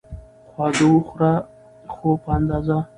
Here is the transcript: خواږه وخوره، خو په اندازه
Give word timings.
خواږه 0.49 0.85
وخوره، 0.93 1.31
خو 1.93 2.09
په 2.21 2.29
اندازه 2.37 2.77